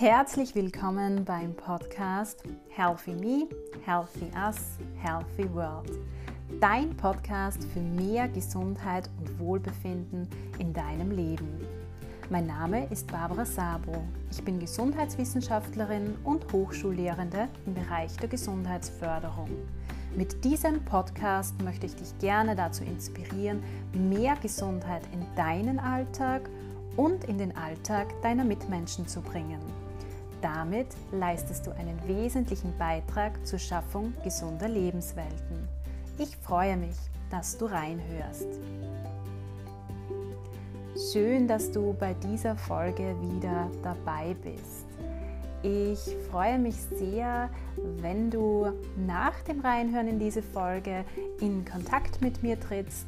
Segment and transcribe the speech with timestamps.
[0.00, 3.46] Herzlich willkommen beim Podcast Healthy Me,
[3.84, 5.90] Healthy Us, Healthy World.
[6.58, 10.26] Dein Podcast für mehr Gesundheit und Wohlbefinden
[10.58, 11.60] in deinem Leben.
[12.30, 14.02] Mein Name ist Barbara Sabo.
[14.30, 19.50] Ich bin Gesundheitswissenschaftlerin und Hochschullehrende im Bereich der Gesundheitsförderung.
[20.16, 23.62] Mit diesem Podcast möchte ich dich gerne dazu inspirieren,
[23.92, 26.48] mehr Gesundheit in deinen Alltag
[26.96, 29.60] und in den Alltag deiner Mitmenschen zu bringen.
[30.42, 35.68] Damit leistest du einen wesentlichen Beitrag zur Schaffung gesunder Lebenswelten.
[36.18, 36.96] Ich freue mich,
[37.30, 38.46] dass du reinhörst.
[41.12, 44.86] Schön, dass du bei dieser Folge wieder dabei bist.
[45.62, 47.50] Ich freue mich sehr,
[47.98, 51.04] wenn du nach dem Reinhören in diese Folge
[51.40, 53.06] in Kontakt mit mir trittst,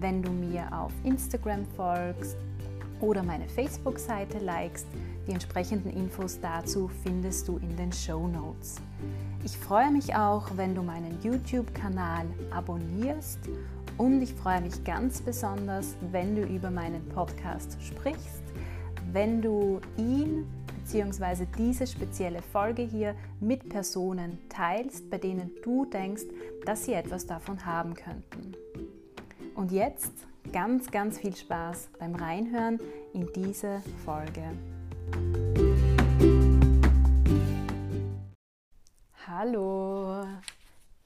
[0.00, 2.38] wenn du mir auf Instagram folgst
[3.02, 4.86] oder meine Facebook-Seite likest.
[5.26, 8.76] Die entsprechenden Infos dazu findest du in den Show Notes.
[9.44, 13.40] Ich freue mich auch, wenn du meinen YouTube-Kanal abonnierst
[13.98, 18.42] und ich freue mich ganz besonders, wenn du über meinen Podcast sprichst,
[19.12, 20.46] wenn du ihn
[20.84, 21.46] bzw.
[21.58, 26.24] diese spezielle Folge hier mit Personen teilst, bei denen du denkst,
[26.64, 28.52] dass sie etwas davon haben könnten.
[29.54, 30.12] Und jetzt
[30.52, 32.78] ganz, ganz viel Spaß beim Reinhören
[33.14, 34.42] in diese Folge.
[39.26, 40.26] Hallo,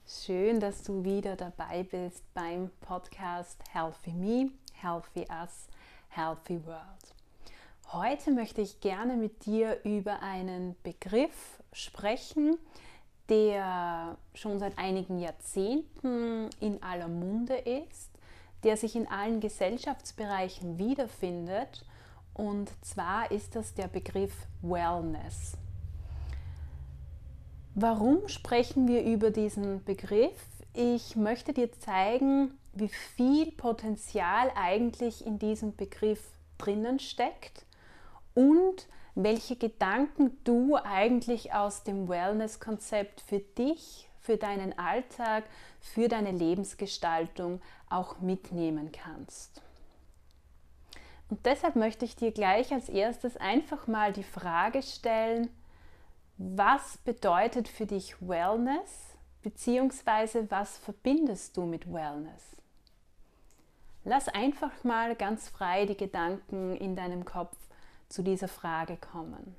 [0.04, 5.68] schön, dass du wieder dabei bist beim Podcast Healthy Me, Healthy Us,
[6.08, 7.14] Healthy World.
[7.92, 12.58] Heute möchte ich gerne mit dir über einen Begriff sprechen,
[13.28, 18.15] der schon seit einigen Jahrzehnten in aller Munde ist
[18.66, 21.84] der sich in allen Gesellschaftsbereichen wiederfindet.
[22.34, 25.56] Und zwar ist das der Begriff Wellness.
[27.76, 30.36] Warum sprechen wir über diesen Begriff?
[30.74, 36.22] Ich möchte dir zeigen, wie viel Potenzial eigentlich in diesem Begriff
[36.58, 37.64] drinnen steckt
[38.34, 45.44] und welche Gedanken du eigentlich aus dem Wellness-Konzept für dich, für deinen Alltag,
[45.80, 49.62] für deine Lebensgestaltung auch mitnehmen kannst.
[51.28, 55.48] Und deshalb möchte ich dir gleich als erstes einfach mal die Frage stellen,
[56.38, 62.56] was bedeutet für dich Wellness, beziehungsweise was verbindest du mit Wellness?
[64.04, 67.56] Lass einfach mal ganz frei die Gedanken in deinem Kopf
[68.08, 69.56] zu dieser Frage kommen.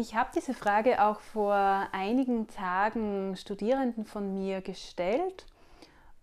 [0.00, 1.52] Ich habe diese Frage auch vor
[1.92, 5.44] einigen Tagen Studierenden von mir gestellt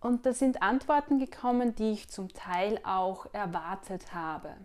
[0.00, 4.56] und da sind Antworten gekommen, die ich zum Teil auch erwartet habe.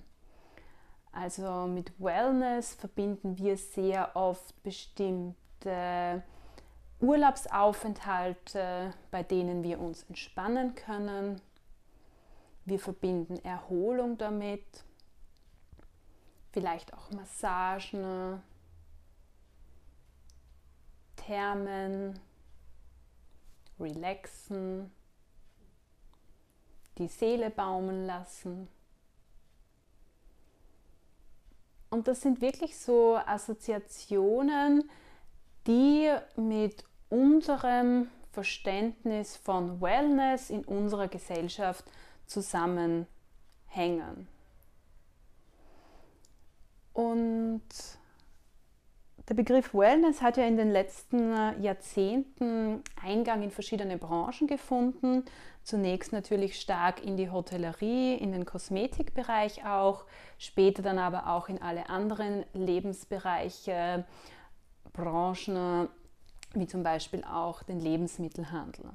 [1.11, 6.23] Also mit Wellness verbinden wir sehr oft bestimmte
[6.99, 11.39] Urlaubsaufenthalte, bei denen wir uns entspannen können.
[12.65, 14.83] Wir verbinden Erholung damit,
[16.51, 18.41] vielleicht auch Massagen,
[21.15, 22.19] Thermen,
[23.79, 24.91] relaxen,
[26.97, 28.67] die Seele baumen lassen.
[31.89, 34.89] Und das sind wirklich so Assoziationen,
[35.67, 41.85] die mit unserem Verständnis von Wellness in unserer Gesellschaft
[42.25, 43.07] zusammenhängen.
[46.93, 47.63] Und
[49.29, 55.23] der Begriff Wellness hat ja in den letzten äh, Jahrzehnten Eingang in verschiedene Branchen gefunden.
[55.63, 60.05] Zunächst natürlich stark in die Hotellerie, in den Kosmetikbereich auch,
[60.37, 64.05] später dann aber auch in alle anderen Lebensbereiche,
[64.91, 65.87] Branchen,
[66.53, 68.91] wie zum Beispiel auch den Lebensmittelhandel.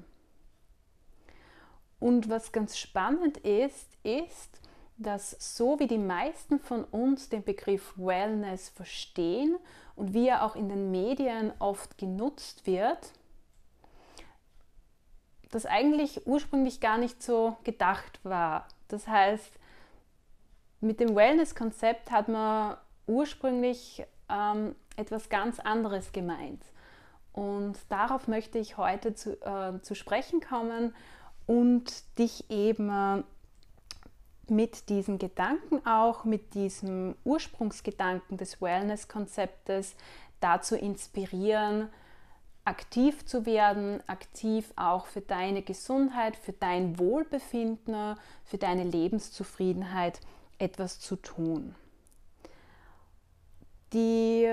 [1.99, 4.61] Und was ganz spannend ist, ist,
[4.99, 9.57] dass so wie die meisten von uns den Begriff Wellness verstehen
[9.99, 13.13] und wie er auch in den Medien oft genutzt wird,
[15.51, 18.69] das eigentlich ursprünglich gar nicht so gedacht war.
[18.87, 19.59] Das heißt,
[20.81, 22.77] mit dem Wellness-Konzept hat man
[23.09, 26.63] ursprünglich ähm, etwas ganz anderes gemeint.
[27.33, 30.95] Und darauf möchte ich heute zu, äh, zu sprechen kommen
[31.47, 33.25] und dich eben
[34.51, 39.95] mit diesen Gedanken auch, mit diesem Ursprungsgedanken des Wellness-Konzeptes
[40.41, 41.89] dazu inspirieren,
[42.65, 50.21] aktiv zu werden, aktiv auch für deine Gesundheit, für dein Wohlbefinden, für deine Lebenszufriedenheit
[50.59, 51.75] etwas zu tun.
[53.95, 54.47] Die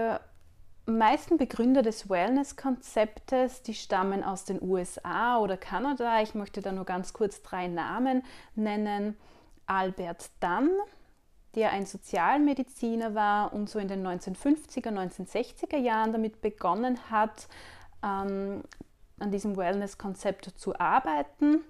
[0.86, 6.22] meisten Begründer des Wellness-Konzeptes, die stammen aus den USA oder Kanada.
[6.22, 8.24] Ich möchte da nur ganz kurz drei Namen
[8.56, 9.18] nennen.
[9.68, 10.70] Albert Dunn,
[11.56, 17.48] der ein Sozialmediziner war und so in den 1950er, 1960er Jahren damit begonnen hat,
[18.04, 18.64] ähm,
[19.20, 21.62] an diesem Wellness-Konzept zu arbeiten.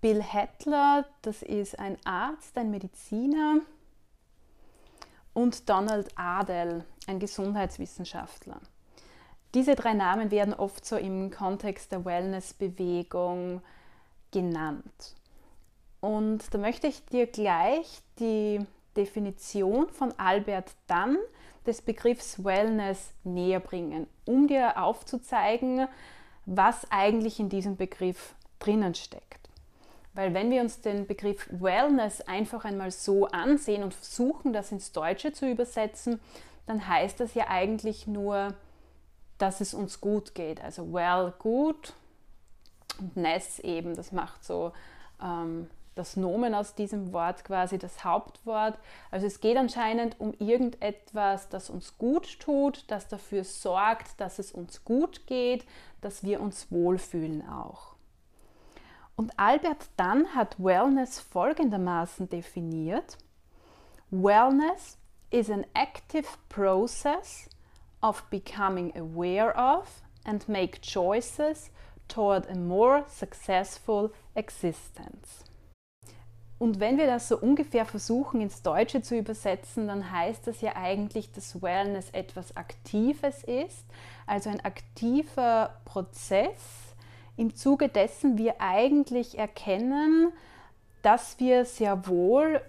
[0.00, 3.60] Bill Hettler, das ist ein Arzt, ein Mediziner.
[5.34, 8.60] Und Donald Adel, ein Gesundheitswissenschaftler.
[9.54, 13.62] Diese drei Namen werden oft so im Kontext der Wellness-Bewegung
[14.30, 15.14] genannt.
[16.00, 18.60] Und da möchte ich dir gleich die
[18.96, 21.18] Definition von Albert Dunn
[21.66, 25.86] des Begriffs Wellness näher bringen, um dir aufzuzeigen,
[26.46, 29.48] was eigentlich in diesem Begriff drinnen steckt.
[30.14, 34.92] Weil wenn wir uns den Begriff Wellness einfach einmal so ansehen und versuchen, das ins
[34.92, 36.20] Deutsche zu übersetzen,
[36.66, 38.54] dann heißt das ja eigentlich nur,
[39.38, 40.62] dass es uns gut geht.
[40.62, 41.92] Also well, gut
[42.98, 44.72] und ness eben, das macht so
[45.22, 45.68] ähm,
[45.98, 48.78] das Nomen aus diesem Wort quasi das Hauptwort.
[49.10, 54.52] Also es geht anscheinend um irgendetwas, das uns gut tut, das dafür sorgt, dass es
[54.52, 55.66] uns gut geht,
[56.00, 57.96] dass wir uns wohlfühlen auch.
[59.16, 63.18] Und Albert Dunn hat Wellness folgendermaßen definiert.
[64.10, 64.96] Wellness
[65.30, 67.48] is an active process
[68.00, 71.70] of becoming aware of and make choices
[72.06, 75.47] toward a more successful existence.
[76.58, 80.74] Und wenn wir das so ungefähr versuchen ins Deutsche zu übersetzen, dann heißt das ja
[80.74, 83.84] eigentlich, dass Wellness etwas Aktives ist,
[84.26, 86.88] also ein aktiver Prozess,
[87.36, 90.32] im Zuge dessen wir eigentlich erkennen,
[91.02, 92.60] dass wir sehr wohl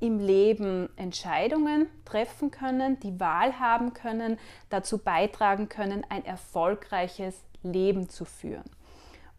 [0.00, 4.38] im Leben Entscheidungen treffen können, die Wahl haben können,
[4.68, 8.68] dazu beitragen können, ein erfolgreiches Leben zu führen.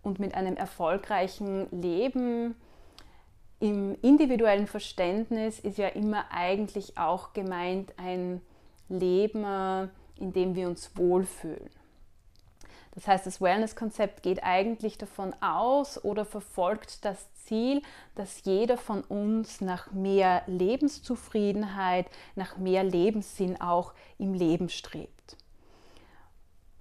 [0.01, 2.55] Und mit einem erfolgreichen Leben
[3.63, 8.41] im individuellen Verständnis ist ja immer eigentlich auch gemeint ein
[8.89, 9.45] Leben,
[10.19, 11.69] in dem wir uns wohlfühlen.
[12.93, 17.81] Das heißt, das Wellness-Konzept geht eigentlich davon aus oder verfolgt das Ziel,
[18.15, 25.22] dass jeder von uns nach mehr Lebenszufriedenheit, nach mehr Lebenssinn auch im Leben strebt.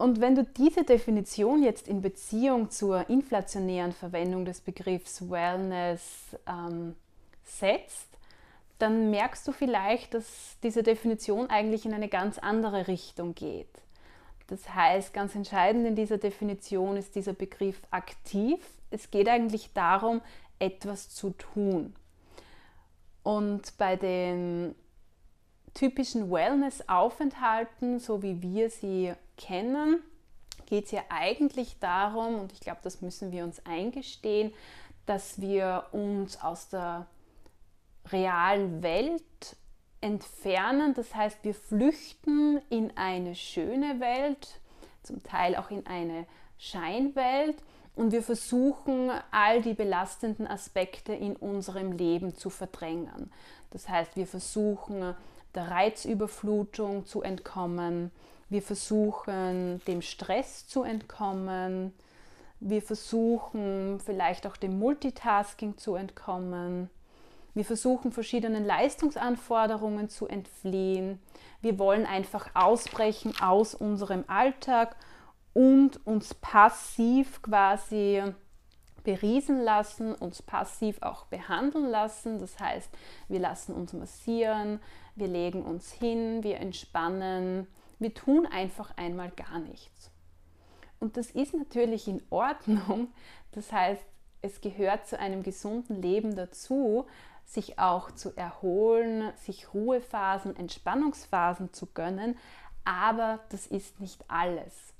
[0.02, 6.96] Und wenn du diese Definition jetzt in Beziehung zur inflationären Verwendung des Begriffs Wellness ähm,
[7.44, 8.08] setzt,
[8.80, 13.68] dann merkst du vielleicht, dass diese Definition eigentlich in eine ganz andere Richtung geht.
[14.48, 18.58] Das heißt, ganz entscheidend in dieser Definition ist dieser Begriff aktiv.
[18.90, 20.20] Es geht eigentlich darum,
[20.58, 21.94] etwas zu tun.
[23.22, 24.74] Und bei den
[25.74, 30.02] typischen Wellness-Aufenthalten, so wie wir sie kennen,
[30.66, 34.52] geht es ja eigentlich darum, und ich glaube, das müssen wir uns eingestehen,
[35.06, 37.06] dass wir uns aus der
[38.10, 39.56] realen Welt
[40.00, 40.94] entfernen.
[40.94, 44.60] Das heißt, wir flüchten in eine schöne Welt,
[45.02, 46.26] zum Teil auch in eine
[46.58, 47.56] Scheinwelt
[47.94, 53.32] und wir versuchen, all die belastenden Aspekte in unserem Leben zu verdrängen.
[53.70, 55.14] Das heißt, wir versuchen,
[55.54, 58.10] der Reizüberflutung zu entkommen,
[58.48, 61.92] wir versuchen, dem Stress zu entkommen,
[62.60, 66.90] wir versuchen vielleicht auch dem Multitasking zu entkommen,
[67.54, 71.20] wir versuchen verschiedenen Leistungsanforderungen zu entfliehen.
[71.60, 74.96] Wir wollen einfach ausbrechen aus unserem Alltag
[75.52, 78.22] und uns passiv quasi
[79.04, 82.38] beriesen lassen, uns passiv auch behandeln lassen.
[82.38, 82.90] Das heißt,
[83.28, 84.80] wir lassen uns massieren,
[85.14, 87.66] wir legen uns hin, wir entspannen,
[87.98, 90.10] wir tun einfach einmal gar nichts.
[91.00, 93.08] Und das ist natürlich in Ordnung.
[93.52, 94.02] Das heißt,
[94.40, 97.06] es gehört zu einem gesunden Leben dazu,
[97.44, 102.36] sich auch zu erholen, sich Ruhephasen, Entspannungsphasen zu gönnen,
[102.84, 104.94] aber das ist nicht alles.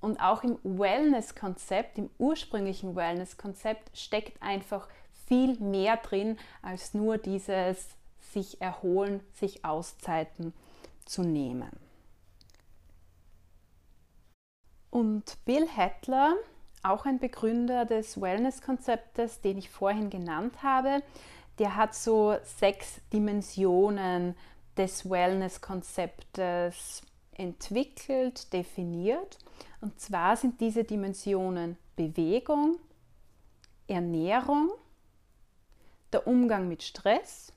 [0.00, 4.88] Und auch im Wellness-Konzept, im ursprünglichen Wellness-Konzept steckt einfach
[5.26, 7.96] viel mehr drin als nur dieses
[8.34, 10.52] sich erholen, sich Auszeiten
[11.06, 11.70] zu nehmen.
[14.90, 16.34] Und Bill Hettler,
[16.82, 21.02] auch ein Begründer des Wellness-Konzeptes, den ich vorhin genannt habe,
[21.58, 24.36] der hat so sechs Dimensionen
[24.76, 29.38] des Wellness-Konzeptes entwickelt, definiert.
[29.80, 32.78] Und zwar sind diese Dimensionen Bewegung,
[33.86, 34.70] Ernährung,
[36.12, 37.53] der Umgang mit Stress,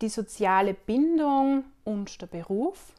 [0.00, 2.92] die soziale Bindung und der Beruf,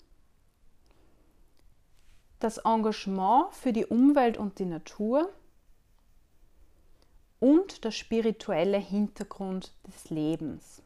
[2.39, 5.29] das Engagement für die Umwelt und die Natur
[7.39, 10.81] und der spirituelle Hintergrund des Lebens.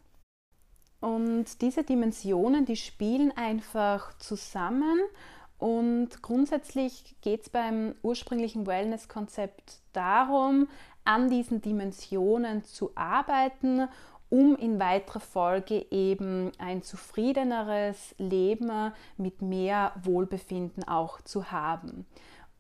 [1.02, 5.00] Und diese Dimensionen, die spielen einfach zusammen
[5.58, 10.68] und grundsätzlich geht es beim ursprünglichen Wellness-Konzept darum,
[11.06, 13.88] an diesen Dimensionen zu arbeiten,
[14.30, 22.06] um in weiterer Folge eben ein zufriedeneres Leben mit mehr Wohlbefinden auch zu haben.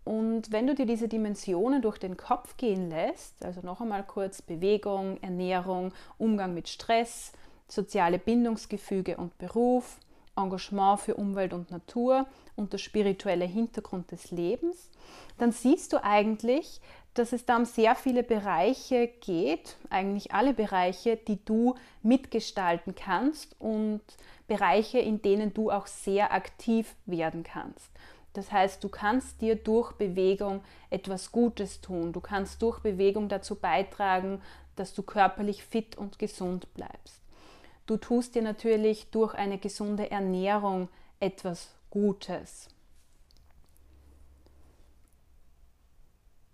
[0.04, 4.44] Und wenn du dir diese Dimensionen durch den Kopf gehen lässt, also noch einmal kurz
[4.44, 7.34] Bewegung, Ernährung, Umgang mit Stress,
[7.68, 9.98] soziale Bindungsgefüge und Beruf,
[10.36, 12.25] Engagement für Umwelt und Natur
[12.56, 14.89] und der spirituelle Hintergrund des Lebens,
[15.38, 16.82] dann siehst du eigentlich,
[17.13, 23.56] dass es da um sehr viele Bereiche geht, eigentlich alle Bereiche, die du mitgestalten kannst
[23.60, 24.01] und
[24.48, 27.89] Bereiche, in denen du auch sehr aktiv werden kannst.
[28.34, 32.12] Das heißt, du kannst dir durch Bewegung etwas Gutes tun.
[32.12, 34.42] Du kannst durch Bewegung dazu beitragen,
[34.75, 37.22] dass du körperlich fit und gesund bleibst.
[37.86, 40.89] Du tust dir natürlich durch eine gesunde Ernährung
[41.20, 42.68] etwas Gutes.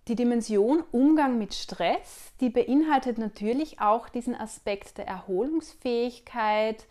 [0.08, 6.86] Die Dimension Umgang mit Stress, die beinhaltet natürlich auch diesen Aspekt der Erholungsfähigkeit,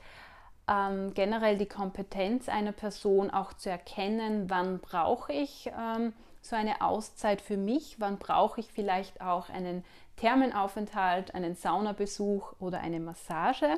[0.67, 6.81] ähm, generell die Kompetenz einer Person auch zu erkennen, wann brauche ich ähm, so eine
[6.81, 9.83] Auszeit für mich, wann brauche ich vielleicht auch einen
[10.15, 13.77] Thermenaufenthalt, einen Saunabesuch oder eine Massage.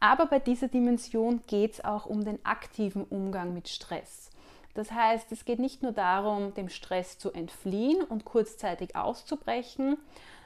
[0.00, 4.30] Aber bei dieser Dimension geht es auch um den aktiven Umgang mit Stress.
[4.74, 9.96] Das heißt, es geht nicht nur darum, dem Stress zu entfliehen und kurzzeitig auszubrechen,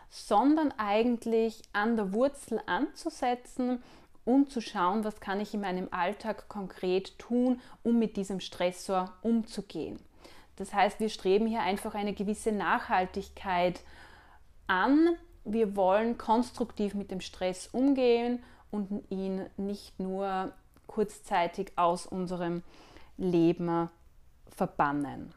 [0.08, 3.82] sondern eigentlich an der Wurzel anzusetzen
[4.24, 9.12] und zu schauen, was kann ich in meinem Alltag konkret tun, um mit diesem Stressor
[9.22, 9.98] umzugehen.
[10.56, 13.80] Das heißt, wir streben hier einfach eine gewisse Nachhaltigkeit
[14.68, 15.16] an.
[15.44, 18.40] Wir wollen konstruktiv mit dem Stress umgehen
[18.70, 20.52] und ihn nicht nur
[20.86, 22.62] kurzzeitig aus unserem
[23.16, 23.88] Leben
[24.48, 25.32] verbannen.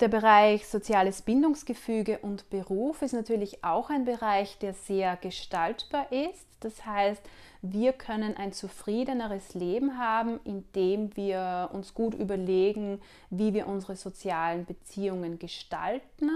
[0.00, 6.46] Der Bereich soziales Bindungsgefüge und Beruf ist natürlich auch ein Bereich, der sehr gestaltbar ist.
[6.60, 7.22] Das heißt,
[7.62, 14.66] wir können ein zufriedeneres Leben haben, indem wir uns gut überlegen, wie wir unsere sozialen
[14.66, 16.28] Beziehungen gestalten,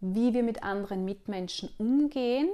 [0.00, 2.50] wie wir mit anderen Mitmenschen umgehen,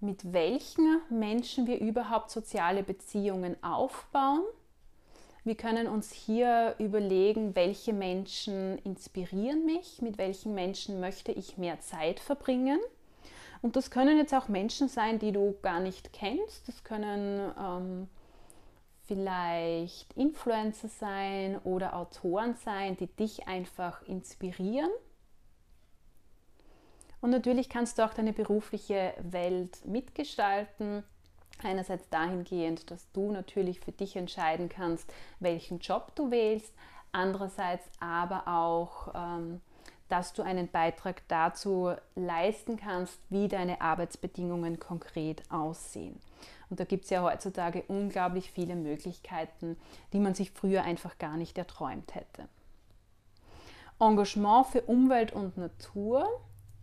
[0.00, 4.44] mit welchen Menschen wir überhaupt soziale Beziehungen aufbauen
[5.46, 11.80] wir können uns hier überlegen, welche Menschen inspirieren mich, mit welchen Menschen möchte ich mehr
[11.80, 12.80] Zeit verbringen.
[13.60, 16.66] Und das können jetzt auch Menschen sein, die du gar nicht kennst.
[16.66, 18.08] Das können ähm,
[19.06, 24.90] vielleicht Influencer sein oder Autoren sein, die dich einfach inspirieren.
[27.24, 31.02] Und natürlich kannst du auch deine berufliche Welt mitgestalten.
[31.62, 36.74] Einerseits dahingehend, dass du natürlich für dich entscheiden kannst, welchen Job du wählst.
[37.12, 39.62] Andererseits aber auch, ähm,
[40.10, 46.20] dass du einen Beitrag dazu leisten kannst, wie deine Arbeitsbedingungen konkret aussehen.
[46.68, 49.78] Und da gibt es ja heutzutage unglaublich viele Möglichkeiten,
[50.12, 52.48] die man sich früher einfach gar nicht erträumt hätte.
[53.98, 56.28] Engagement für Umwelt und Natur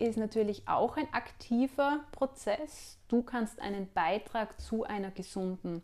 [0.08, 2.98] ist natürlich auch ein aktiver Prozess.
[3.08, 5.82] Du kannst einen Beitrag zu einer gesunden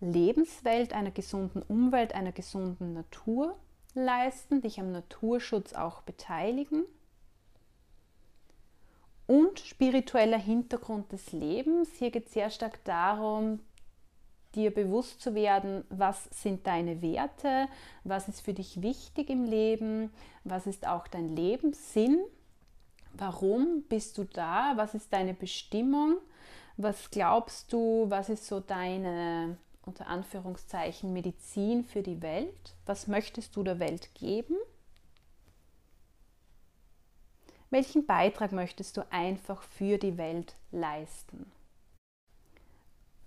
[0.00, 3.56] Lebenswelt, einer gesunden Umwelt, einer gesunden Natur
[3.94, 6.84] leisten, dich am Naturschutz auch beteiligen.
[9.26, 11.90] Und spiritueller Hintergrund des Lebens.
[11.98, 13.60] Hier geht es sehr stark darum,
[14.54, 17.68] dir bewusst zu werden, was sind deine Werte,
[18.04, 20.10] was ist für dich wichtig im Leben,
[20.44, 22.18] was ist auch dein Lebenssinn
[23.14, 24.72] Warum bist du da?
[24.76, 26.18] Was ist deine Bestimmung?
[26.76, 32.74] Was glaubst du, was ist so deine, unter Anführungszeichen, Medizin für die Welt?
[32.86, 34.54] Was möchtest du der Welt geben?
[37.70, 41.50] Welchen Beitrag möchtest du einfach für die Welt leisten?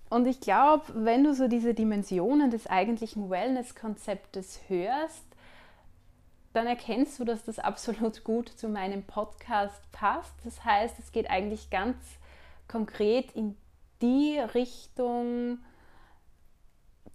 [0.09, 5.23] Und ich glaube, wenn du so diese Dimensionen des eigentlichen Wellness-Konzeptes hörst,
[6.53, 10.33] dann erkennst du, dass das absolut gut zu meinem Podcast passt.
[10.43, 11.97] Das heißt, es geht eigentlich ganz
[12.67, 13.55] konkret in
[14.01, 15.59] die Richtung,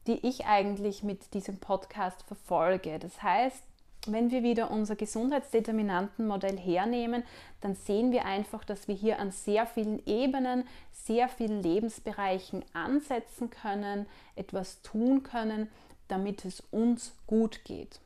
[0.06, 2.98] die ich eigentlich mit diesem Podcast verfolge.
[2.98, 3.62] Das heißt,
[4.06, 7.24] wenn wir wieder unser Gesundheitsdeterminantenmodell hernehmen,
[7.60, 13.50] dann sehen wir einfach, dass wir hier an sehr vielen Ebenen, sehr vielen Lebensbereichen ansetzen
[13.50, 15.68] können, etwas tun können,
[16.08, 18.00] damit es uns gut geht.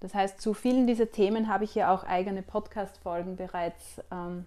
[0.00, 4.46] Das heißt, zu vielen dieser Themen habe ich ja auch eigene Podcast-Folgen bereits ähm,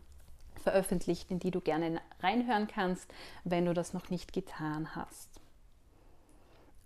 [0.62, 3.12] veröffentlicht, in die du gerne reinhören kannst,
[3.43, 5.29] wenn du das noch nicht getan hast.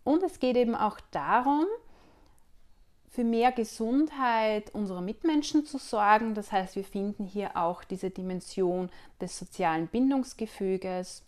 [0.03, 1.65] Und es geht eben auch darum,
[3.09, 6.35] für mehr Gesundheit unserer Mitmenschen zu sorgen.
[6.35, 11.23] Das heißt, wir finden hier auch diese Dimension des sozialen Bindungsgefüges.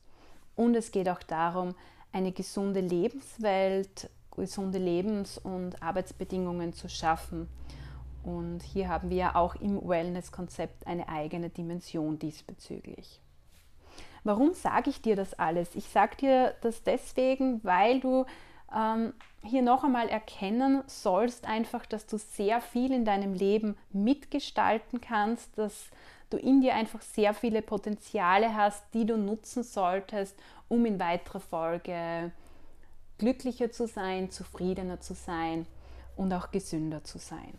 [0.56, 1.74] Und es geht auch darum,
[2.12, 7.48] eine gesunde Lebenswelt, gesunde Lebens- und Arbeitsbedingungen zu schaffen.
[8.24, 13.22] Und hier haben wir auch im Wellness-Konzept eine eigene Dimension diesbezüglich.
[14.24, 15.76] Warum sage ich dir das alles?
[15.76, 18.26] Ich sage dir das deswegen, weil du
[18.76, 25.02] ähm, hier noch einmal erkennen sollst, einfach, dass du sehr viel in deinem Leben mitgestalten
[25.02, 25.90] kannst, dass
[26.30, 31.40] du in dir einfach sehr viele Potenziale hast, die du nutzen solltest, um in weiterer
[31.40, 32.32] Folge
[33.20, 35.68] glücklicher zu sein, zufriedener zu sein
[36.16, 37.58] und auch gesünder zu sein.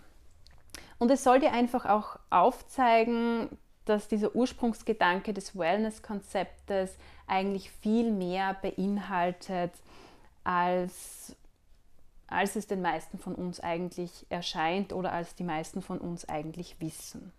[0.98, 3.48] Und es soll dir einfach auch aufzeigen,
[3.84, 9.72] dass dieser Ursprungsgedanke des Wellness-Konzeptes eigentlich viel mehr beinhaltet,
[10.44, 11.34] als,
[12.26, 16.80] als es den meisten von uns eigentlich erscheint oder als die meisten von uns eigentlich
[16.80, 17.32] wissen.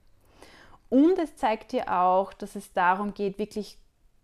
[0.90, 3.78] Und es zeigt dir auch, dass es darum geht, wirklich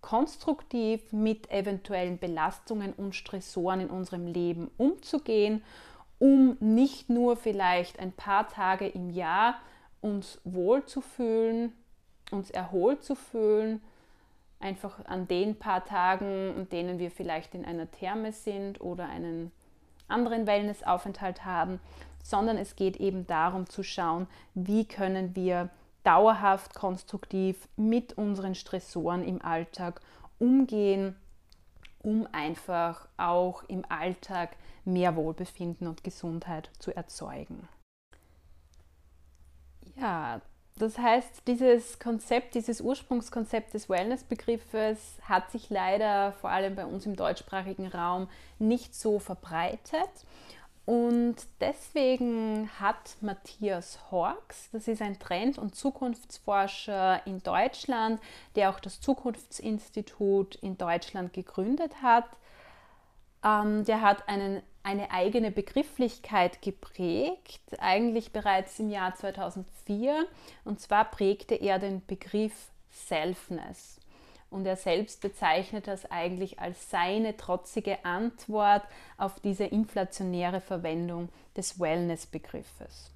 [0.08, 5.62] konstruktiv mit eventuellen Belastungen und Stressoren in unserem Leben umzugehen,
[6.18, 9.56] um nicht nur vielleicht ein paar Tage im Jahr
[10.00, 11.74] uns wohl zu fühlen,
[12.32, 13.82] uns erholt zu fühlen,
[14.62, 19.52] einfach an den paar Tagen, an denen wir vielleicht in einer Therme sind oder einen
[20.08, 21.82] anderen Wellnessaufenthalt haben,
[22.24, 25.70] sondern es geht eben darum zu schauen, wie können wir
[26.08, 30.00] dauerhaft konstruktiv mit unseren Stressoren im Alltag
[30.39, 31.17] umgehen,
[32.00, 37.67] um einfach auch im Alltag mehr Wohlbefinden und Gesundheit zu erzeugen.
[39.98, 40.39] Ja,
[40.78, 47.06] das heißt, dieses Konzept, dieses Ursprungskonzept des Wellness-Begriffes hat sich leider vor allem bei uns
[47.06, 50.10] im deutschsprachigen Raum nicht so verbreitet.
[50.88, 58.21] Und deswegen hat Matthias Horks, das ist ein Trend- und Zukunftsforscher in Deutschland,
[58.56, 62.23] der auch das Zukunftsinstitut in Deutschland gegründet hat,
[63.43, 70.26] ähm, der hat einen eine eigene Begrifflichkeit geprägt, eigentlich bereits im Jahr 2004.
[70.63, 73.96] Und zwar prägte er den Begriff Selfness.
[74.49, 78.83] Und er selbst bezeichnet das eigentlich als seine trotzige Antwort
[79.17, 83.12] auf diese inflationäre Verwendung des Wellness-Begriffes.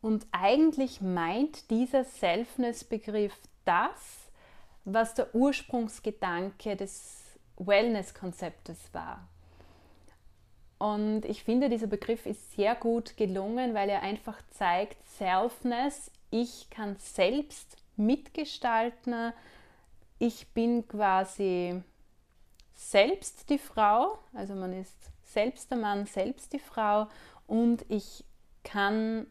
[0.00, 4.30] Und eigentlich meint dieser Selfness-Begriff das,
[4.84, 9.28] was der Ursprungsgedanke des Wellness-Konzeptes war.
[10.78, 16.68] Und ich finde, dieser Begriff ist sehr gut gelungen, weil er einfach zeigt, Selfness, ich
[16.70, 19.32] kann selbst mitgestalten,
[20.18, 21.82] ich bin quasi
[22.74, 27.08] selbst die Frau, also man ist selbst der Mann, selbst die Frau
[27.46, 28.24] und ich
[28.62, 29.26] kann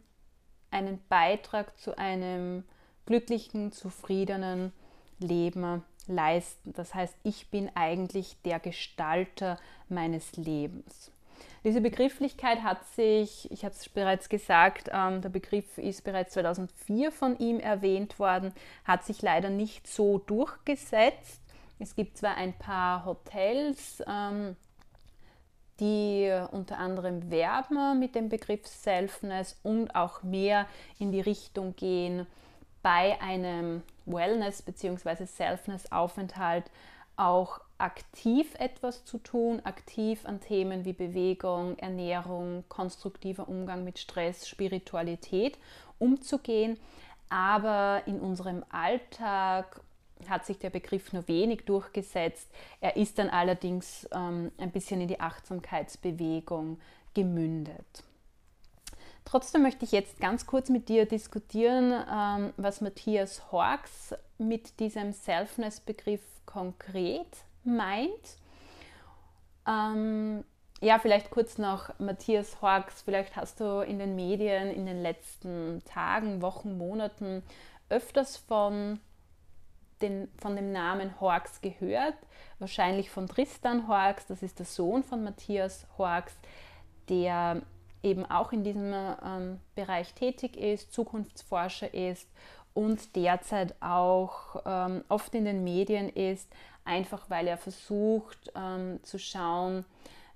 [0.71, 2.63] einen Beitrag zu einem
[3.05, 4.73] glücklichen, zufriedenen
[5.19, 6.73] Leben leisten.
[6.73, 9.57] Das heißt, ich bin eigentlich der Gestalter
[9.89, 11.11] meines Lebens.
[11.63, 17.11] Diese Begrifflichkeit hat sich, ich habe es bereits gesagt, ähm, der Begriff ist bereits 2004
[17.11, 21.41] von ihm erwähnt worden, hat sich leider nicht so durchgesetzt.
[21.79, 24.55] Es gibt zwar ein paar Hotels, ähm,
[25.79, 30.67] die unter anderem werben mit dem Begriff Selfness und auch mehr
[30.99, 32.27] in die Richtung gehen,
[32.81, 35.25] bei einem Wellness- bzw.
[35.25, 36.65] Selfness-Aufenthalt
[37.17, 44.47] auch aktiv etwas zu tun, aktiv an Themen wie Bewegung, Ernährung, konstruktiver Umgang mit Stress,
[44.47, 45.57] Spiritualität
[45.99, 46.77] umzugehen.
[47.29, 49.81] Aber in unserem Alltag
[50.29, 52.49] hat sich der Begriff nur wenig durchgesetzt.
[52.79, 56.79] Er ist dann allerdings ähm, ein bisschen in die Achtsamkeitsbewegung
[57.13, 58.03] gemündet.
[59.25, 65.13] Trotzdem möchte ich jetzt ganz kurz mit dir diskutieren, ähm, was Matthias Horks mit diesem
[65.13, 67.27] Selfness-Begriff konkret
[67.65, 68.37] meint.
[69.67, 70.43] Ähm,
[70.81, 73.01] ja, vielleicht kurz noch Matthias Horks.
[73.01, 77.43] Vielleicht hast du in den Medien in den letzten Tagen, Wochen, Monaten
[77.89, 78.99] öfters von,
[80.01, 82.15] den, von dem Namen Horks gehört.
[82.59, 86.35] Wahrscheinlich von Tristan Horks, das ist der Sohn von Matthias Horks,
[87.09, 87.61] der
[88.03, 92.29] eben auch in diesem ähm, Bereich tätig ist, Zukunftsforscher ist
[92.73, 96.51] und derzeit auch ähm, oft in den Medien ist,
[96.85, 99.85] einfach weil er versucht ähm, zu schauen,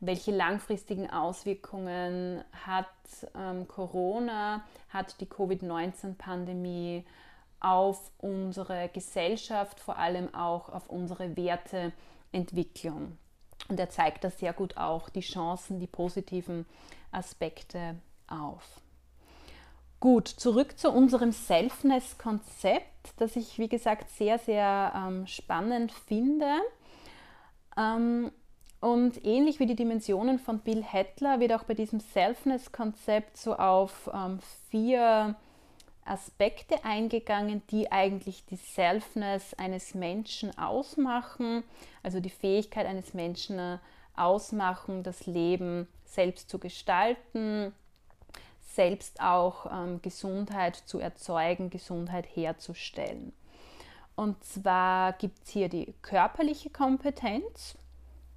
[0.02, 2.88] welche langfristigen Auswirkungen hat
[3.36, 7.06] ähm, Corona, hat die Covid-19-Pandemie
[7.60, 13.18] auf unsere Gesellschaft, vor allem auch auf unsere Werteentwicklung.
[13.68, 16.66] Und er zeigt da sehr gut auch die Chancen, die positiven
[17.12, 17.96] Aspekte
[18.28, 18.82] auf.
[20.00, 26.48] Gut, zurück zu unserem Selfness-Konzept, das ich, wie gesagt, sehr, sehr ähm, spannend finde.
[27.76, 28.32] Ähm,
[28.80, 34.10] und ähnlich wie die Dimensionen von Bill Hettler wird auch bei diesem Selfness-Konzept so auf
[34.14, 35.36] ähm, vier
[36.06, 41.64] Aspekte eingegangen, die eigentlich die Selfness eines Menschen ausmachen,
[42.04, 43.78] also die Fähigkeit eines Menschen äh,
[44.16, 47.74] ausmachen, das Leben selbst zu gestalten,
[48.80, 53.34] selbst auch ähm, Gesundheit zu erzeugen, Gesundheit herzustellen.
[54.16, 57.78] Und zwar gibt es hier die körperliche Kompetenz,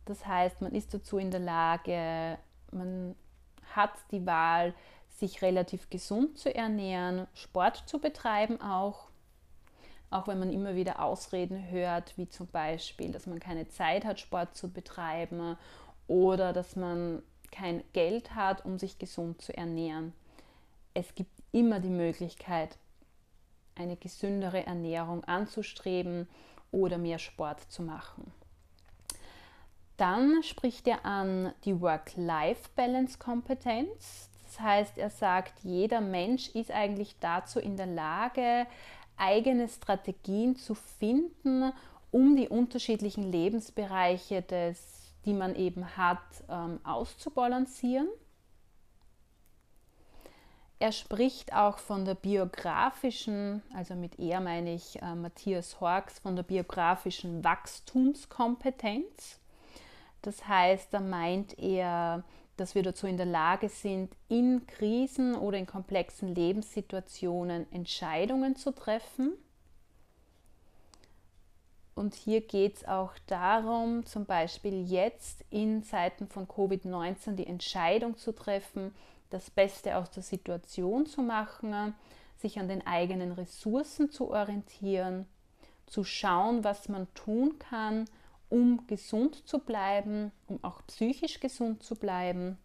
[0.05, 2.39] das heißt, man ist dazu in der Lage,
[2.73, 3.15] man
[3.73, 4.75] hat die Wahl,
[5.11, 9.11] sich relativ gesund zu ernähren, Sport zu betreiben auch,
[10.11, 14.19] auch wenn man immer wieder Ausreden hört, wie zum Beispiel, dass man keine Zeit hat,
[14.19, 15.57] Sport zu betreiben
[16.09, 20.13] oder dass man kein Geld hat, um sich gesund zu ernähren.
[20.95, 22.79] Es gibt immer die Möglichkeit,
[23.75, 26.29] eine gesündere Ernährung anzustreben
[26.71, 28.31] oder mehr Sport zu machen.
[29.97, 34.29] Dann spricht er an die Work-Life-Balance-Kompetenz.
[34.45, 38.67] Das heißt, er sagt, jeder Mensch ist eigentlich dazu in der Lage,
[39.17, 41.73] eigene Strategien zu finden,
[42.11, 48.09] um die unterschiedlichen Lebensbereiche, des, die man eben hat, ähm, auszubalancieren.
[50.83, 56.35] Er spricht auch von der biografischen, also mit er meine ich äh, Matthias Horks, von
[56.35, 59.39] der biografischen Wachstumskompetenz.
[60.23, 62.25] Das heißt, da meint er,
[62.57, 68.73] dass wir dazu in der Lage sind, in Krisen oder in komplexen Lebenssituationen Entscheidungen zu
[68.73, 69.35] treffen.
[71.95, 78.17] Und hier geht es auch darum, zum Beispiel jetzt in Zeiten von Covid-19 die Entscheidung
[78.17, 78.93] zu treffen,
[79.33, 81.95] das Beste aus der Situation zu machen,
[82.37, 85.27] sich an den eigenen Ressourcen zu orientieren,
[85.87, 88.07] zu schauen, was man tun kann,
[88.49, 92.59] um gesund zu bleiben, um auch psychisch gesund zu bleiben.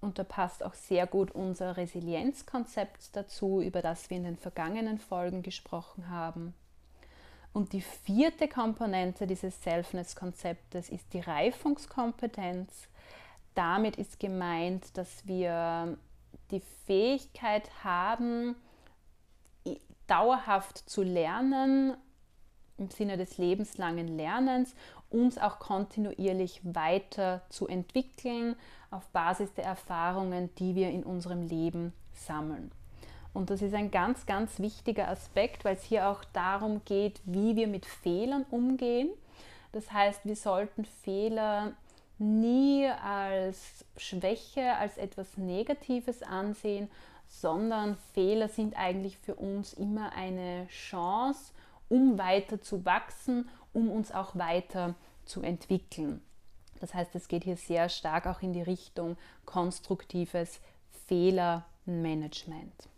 [0.00, 4.98] Und da passt auch sehr gut unser Resilienzkonzept dazu, über das wir in den vergangenen
[4.98, 6.54] Folgen gesprochen haben.
[7.52, 12.88] Und die vierte Komponente dieses Selfness-Konzeptes ist die Reifungskompetenz.
[13.58, 15.98] Damit ist gemeint, dass wir
[16.52, 18.54] die Fähigkeit haben,
[20.06, 21.96] dauerhaft zu lernen
[22.76, 24.76] im Sinne des lebenslangen Lernens,
[25.10, 28.54] uns auch kontinuierlich weiterzuentwickeln
[28.92, 32.70] auf Basis der Erfahrungen, die wir in unserem Leben sammeln.
[33.34, 37.56] Und das ist ein ganz, ganz wichtiger Aspekt, weil es hier auch darum geht, wie
[37.56, 39.10] wir mit Fehlern umgehen.
[39.72, 41.72] Das heißt, wir sollten Fehler
[42.18, 46.90] nie als Schwäche, als etwas Negatives ansehen,
[47.28, 51.52] sondern Fehler sind eigentlich für uns immer eine Chance,
[51.88, 56.22] um weiter zu wachsen, um uns auch weiter zu entwickeln.
[56.80, 60.60] Das heißt, es geht hier sehr stark auch in die Richtung konstruktives
[61.06, 62.88] Fehlermanagement.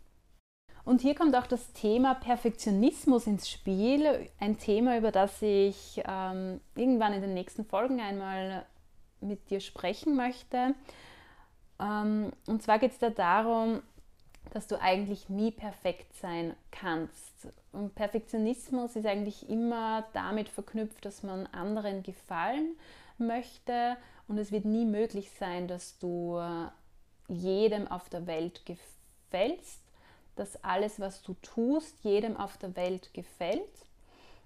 [0.83, 6.59] Und hier kommt auch das Thema Perfektionismus ins Spiel, ein Thema, über das ich ähm,
[6.75, 8.65] irgendwann in den nächsten Folgen einmal
[9.21, 10.75] mit dir sprechen möchte.
[11.79, 13.81] Ähm, und zwar geht es da darum,
[14.51, 17.47] dass du eigentlich nie perfekt sein kannst.
[17.71, 22.75] Und Perfektionismus ist eigentlich immer damit verknüpft, dass man anderen gefallen
[23.17, 26.41] möchte und es wird nie möglich sein, dass du
[27.27, 29.81] jedem auf der Welt gefällst,
[30.35, 33.85] dass alles, was du tust, jedem auf der Welt gefällt.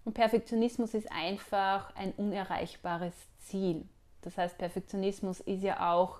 [0.04, 3.88] Und Perfektionismus ist einfach ein unerreichbares Ziel.
[4.26, 6.20] Das heißt, Perfektionismus ist ja auch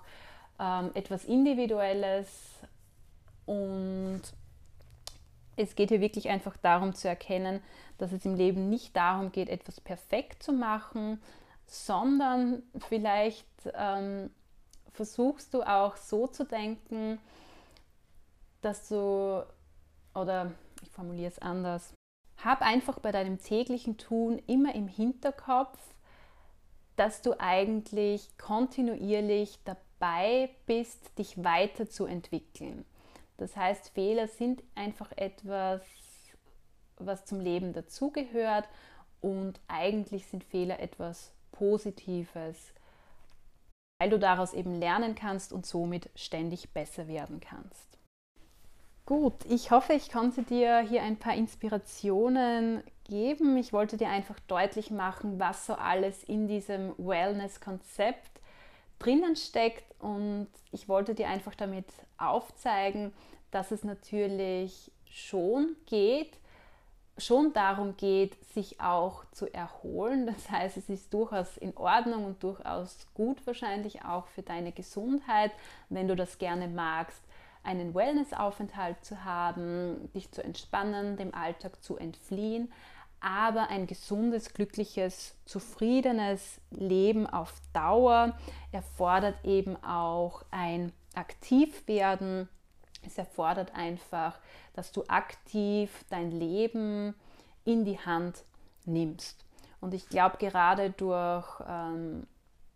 [0.58, 2.56] ähm, etwas Individuelles,
[3.46, 4.22] und
[5.56, 7.62] es geht hier wirklich einfach darum zu erkennen,
[7.96, 11.22] dass es im Leben nicht darum geht, etwas perfekt zu machen,
[11.66, 14.30] sondern vielleicht ähm,
[14.92, 17.18] versuchst du auch so zu denken,
[18.60, 19.44] dass du,
[20.14, 21.94] oder ich formuliere es anders,
[22.44, 25.78] hab einfach bei deinem täglichen Tun immer im Hinterkopf,
[26.96, 32.84] dass du eigentlich kontinuierlich dabei bist, dich weiterzuentwickeln.
[33.36, 35.82] Das heißt, Fehler sind einfach etwas,
[36.98, 38.68] was zum Leben dazugehört
[39.20, 42.72] und eigentlich sind Fehler etwas Positives,
[43.98, 47.98] weil du daraus eben lernen kannst und somit ständig besser werden kannst.
[49.04, 53.56] Gut, ich hoffe, ich konnte dir hier ein paar Inspirationen geben.
[53.56, 58.40] Ich wollte dir einfach deutlich machen, was so alles in diesem Wellness-Konzept
[58.98, 61.86] drinnen steckt und ich wollte dir einfach damit
[62.18, 63.12] aufzeigen,
[63.50, 66.38] dass es natürlich schon geht,
[67.18, 70.26] schon darum geht, sich auch zu erholen.
[70.26, 75.52] Das heißt, es ist durchaus in Ordnung und durchaus gut wahrscheinlich auch für deine Gesundheit,
[75.88, 77.22] wenn du das gerne magst,
[77.62, 82.72] einen Wellnessaufenthalt zu haben, dich zu entspannen, dem Alltag zu entfliehen.
[83.26, 88.38] Aber ein gesundes, glückliches, zufriedenes Leben auf Dauer
[88.70, 92.48] erfordert eben auch ein Aktivwerden.
[93.04, 94.38] Es erfordert einfach,
[94.74, 97.16] dass du aktiv dein Leben
[97.64, 98.44] in die Hand
[98.84, 99.44] nimmst.
[99.80, 102.28] Und ich glaube, gerade durch ähm,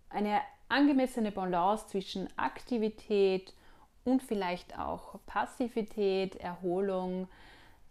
[0.08, 3.54] eine angemessene Balance zwischen Aktivität
[4.02, 7.28] und vielleicht auch Passivität, Erholung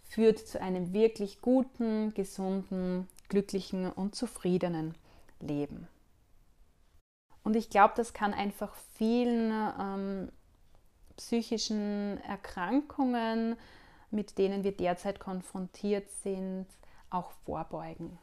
[0.09, 4.95] führt zu einem wirklich guten, gesunden, glücklichen und zufriedenen
[5.39, 5.87] Leben.
[7.43, 10.31] Und ich glaube, das kann einfach vielen ähm,
[11.15, 13.55] psychischen Erkrankungen,
[14.11, 16.65] mit denen wir derzeit konfrontiert sind,
[17.09, 18.17] auch vorbeugen.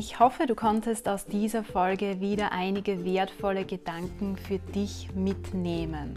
[0.00, 6.14] Ich hoffe, du konntest aus dieser Folge wieder einige wertvolle Gedanken für dich mitnehmen.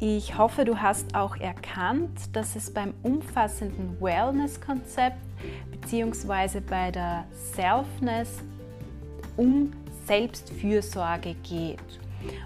[0.00, 5.16] Ich hoffe, du hast auch erkannt, dass es beim umfassenden Wellness-Konzept
[5.70, 6.60] bzw.
[6.60, 8.42] bei der Selfness
[9.38, 9.72] um
[10.04, 11.78] Selbstfürsorge geht.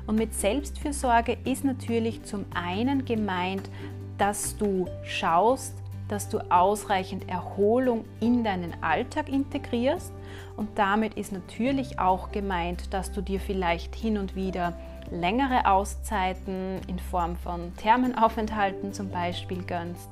[0.06, 3.68] Und mit Selbstfürsorge ist natürlich zum einen gemeint,
[4.18, 5.74] dass du schaust,
[6.06, 10.12] dass du ausreichend Erholung in deinen Alltag integrierst
[10.56, 14.74] und damit ist natürlich auch gemeint, dass du dir vielleicht hin und wieder
[15.10, 20.08] längere Auszeiten in Form von Thermenaufenthalten zum Beispiel gönnst.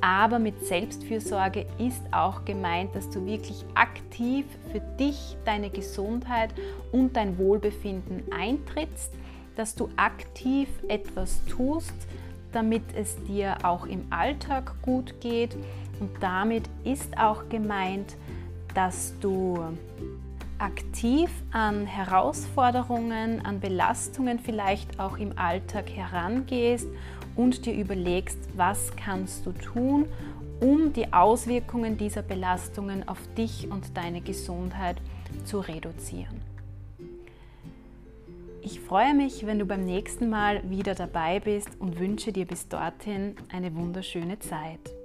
[0.00, 6.50] Aber mit Selbstfürsorge ist auch gemeint, dass du wirklich aktiv für dich, deine Gesundheit
[6.92, 9.12] und dein Wohlbefinden eintrittst,
[9.56, 11.94] dass du aktiv etwas tust,
[12.52, 15.56] damit es dir auch im Alltag gut geht.
[15.98, 18.16] Und damit ist auch gemeint,
[18.76, 19.58] dass du
[20.58, 26.86] aktiv an Herausforderungen, an Belastungen vielleicht auch im Alltag herangehst
[27.36, 30.06] und dir überlegst, was kannst du tun,
[30.60, 34.96] um die Auswirkungen dieser Belastungen auf dich und deine Gesundheit
[35.44, 36.40] zu reduzieren.
[38.62, 42.68] Ich freue mich, wenn du beim nächsten Mal wieder dabei bist und wünsche dir bis
[42.68, 44.95] dorthin eine wunderschöne Zeit.